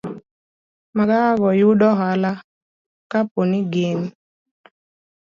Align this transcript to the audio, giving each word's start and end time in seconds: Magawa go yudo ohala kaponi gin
Magawa 0.97 1.31
go 1.39 1.49
yudo 1.61 1.85
ohala 1.93 2.31
kaponi 3.11 3.59
gin 3.73 3.99